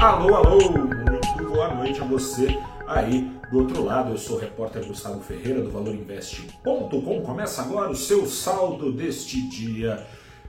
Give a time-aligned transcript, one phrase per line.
[0.00, 4.12] Alô, alô, muito boa noite a você aí do outro lado.
[4.12, 7.22] Eu sou o repórter Gustavo Ferreira do ValorInvest.com.
[7.22, 10.06] Começa agora o seu saldo deste dia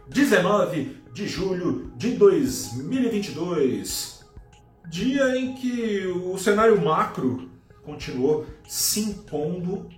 [0.07, 4.23] 19 de julho de 2022.
[4.87, 7.49] Dia em que o cenário macro
[7.83, 9.89] continuou se impondo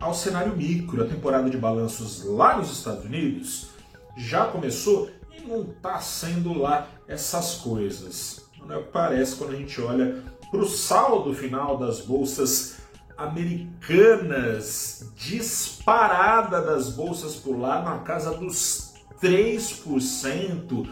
[0.00, 1.04] ao cenário micro.
[1.04, 3.68] A temporada de balanços lá nos Estados Unidos
[4.16, 9.52] já começou e não está sendo lá essas coisas não é o que parece quando
[9.52, 12.76] a gente olha para o saldo final das bolsas
[13.16, 20.70] americanas, disparada das bolsas por lá na casa dos 3%.
[20.72, 20.86] O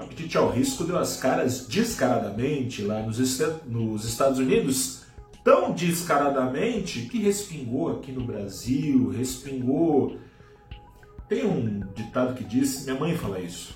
[0.00, 3.18] apetite ao risco deu as caras descaradamente lá nos,
[3.66, 5.02] nos Estados Unidos,
[5.42, 10.16] tão descaradamente que respingou aqui no Brasil, respingou.
[11.28, 13.74] Tem um ditado que diz, minha mãe fala isso,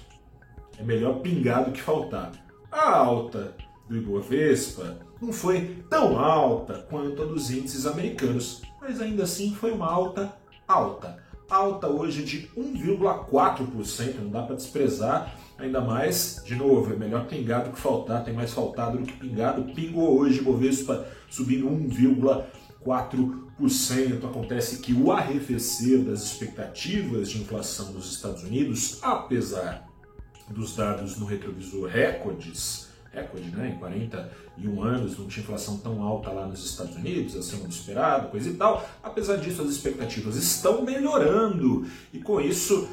[0.78, 2.43] é melhor pingar do que faltar.
[2.74, 3.56] A alta
[3.88, 9.70] do Ibovespa não foi tão alta quanto a dos índices americanos, mas ainda assim foi
[9.70, 11.22] uma alta alta.
[11.48, 17.62] Alta hoje de 1,4%, não dá para desprezar, ainda mais, de novo, é melhor pingar
[17.62, 19.72] do que faltar, tem mais faltado do que pingado.
[19.72, 24.24] Pingou hoje Ibovespa subindo 1,4%.
[24.24, 29.93] Acontece que o arrefecer das expectativas de inflação nos Estados Unidos, apesar
[30.48, 33.72] dos dados no retrovisor recordes, recorde, né?
[33.74, 38.28] Em 41 anos não tinha inflação tão alta lá nos Estados Unidos, acima do esperado,
[38.28, 38.86] coisa e tal.
[39.02, 42.88] Apesar disso, as expectativas estão melhorando e com isso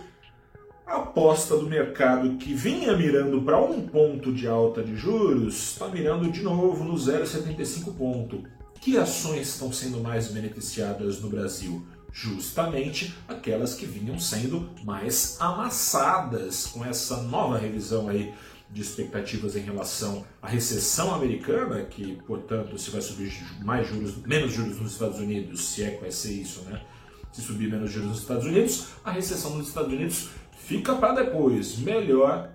[0.85, 5.87] a aposta do mercado que vinha mirando para um ponto de alta de juros está
[5.87, 8.43] mirando de novo no 0,75 ponto.
[8.81, 11.85] Que ações estão sendo mais beneficiadas no Brasil?
[12.11, 18.33] Justamente aquelas que vinham sendo mais amassadas com essa nova revisão aí
[18.69, 24.53] de expectativas em relação à recessão americana, que, portanto, se vai subir mais juros, menos
[24.53, 26.81] juros nos Estados Unidos, se é que vai ser isso, né?
[27.31, 31.77] Se subir menos juros nos Estados Unidos, a recessão nos Estados Unidos fica para depois.
[31.77, 32.51] Melhor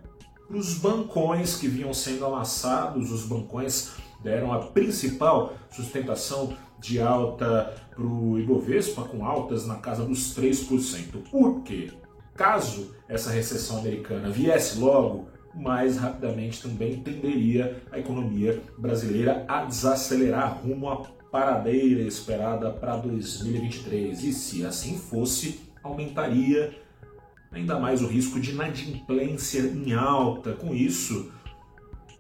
[0.47, 3.92] para os bancões que vinham sendo amassados, os bancões
[4.22, 11.31] deram a principal sustentação de alta para o Ibovespa, com altas na casa dos 3%.
[11.31, 11.91] Por quê?
[12.34, 20.60] Caso essa recessão americana viesse logo, mais rapidamente também tenderia a economia brasileira a desacelerar
[20.62, 20.97] rumo à
[21.31, 24.22] paradeira esperada para 2023.
[24.22, 26.76] E se assim fosse, aumentaria
[27.50, 30.53] ainda mais o risco de inadimplência em alta.
[30.53, 31.32] Com isso,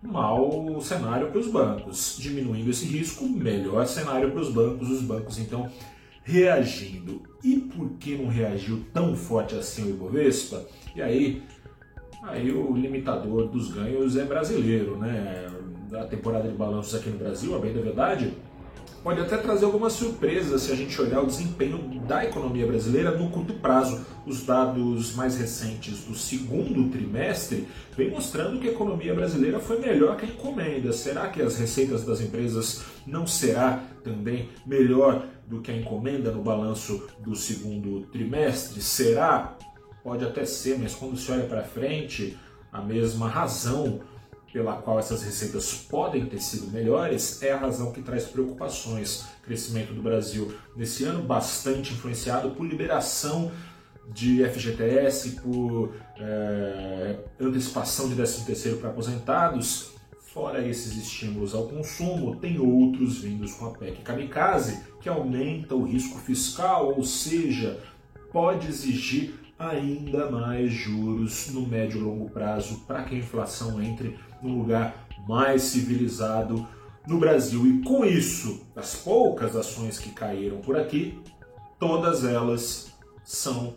[0.02, 2.16] mau cenário para os bancos.
[2.18, 4.90] Diminuindo esse risco, melhor cenário para os bancos.
[4.90, 5.70] Os bancos, então,
[6.22, 7.22] reagindo.
[7.42, 10.64] E por que não reagiu tão forte assim o Ibovespa?
[10.94, 11.42] E aí,
[12.22, 15.46] aí o limitador dos ganhos é brasileiro, né?
[15.94, 18.32] A temporada de balanços aqui no Brasil, a bem da verdade,
[19.02, 23.30] pode até trazer algumas surpresas se a gente olhar o desempenho da economia brasileira no
[23.30, 24.04] curto prazo.
[24.26, 30.16] Os dados mais recentes do segundo trimestre vêm mostrando que a economia brasileira foi melhor
[30.16, 30.92] que a encomenda.
[30.92, 36.42] Será que as receitas das empresas não será também melhor do que a encomenda no
[36.42, 38.80] balanço do segundo trimestre?
[38.80, 39.56] Será?
[40.02, 42.36] Pode até ser, mas quando se olha para frente,
[42.72, 44.00] a mesma razão
[44.56, 49.26] pela qual essas receitas podem ter sido melhores é a razão que traz preocupações.
[49.42, 53.52] Crescimento do Brasil nesse ano bastante influenciado por liberação
[54.08, 59.90] de FGTS, por é, antecipação de 13 para aposentados.
[60.20, 65.84] Fora esses estímulos ao consumo, tem outros vindos com a PEC Kamikaze, que aumenta o
[65.84, 67.78] risco fiscal, ou seja,
[68.32, 74.18] pode exigir ainda mais juros no médio e longo prazo para que a inflação entre
[74.42, 76.66] num lugar mais civilizado
[77.06, 77.66] no Brasil.
[77.66, 81.18] E com isso, as poucas ações que caíram por aqui,
[81.78, 82.92] todas elas
[83.24, 83.74] são